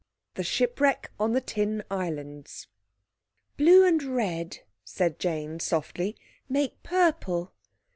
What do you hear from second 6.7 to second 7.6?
purple."